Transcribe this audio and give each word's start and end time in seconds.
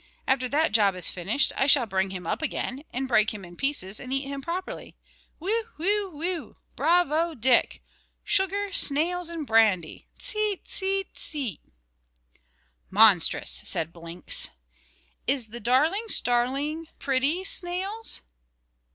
After 0.27 0.49
that 0.49 0.71
job 0.71 0.95
is 0.95 1.09
finished, 1.09 1.53
I 1.55 1.67
shall 1.67 1.85
bring 1.85 2.09
him 2.09 2.25
up 2.25 2.41
again, 2.41 2.83
break 3.07 3.35
him 3.35 3.45
in 3.45 3.55
pieces, 3.55 3.99
and 3.99 4.11
eat 4.11 4.23
him 4.23 4.41
properly. 4.41 4.95
Whew, 5.37 5.67
whew, 5.77 6.09
whew! 6.09 6.55
Bravo, 6.75 7.35
Dick! 7.35 7.83
Sugar, 8.23 8.73
snails, 8.73 9.29
and 9.29 9.45
brandy! 9.45 10.07
Tse, 10.17 10.59
tse, 10.65 11.05
tse!" 11.13 11.61
"Monstrous!" 12.89 13.61
said 13.63 13.93
Blinks. 13.93 14.49
"Is 15.27 15.49
the 15.49 15.59
darling 15.59 16.07
starling 16.07 16.87
pretty, 16.97 17.43
snails?" 17.43 18.21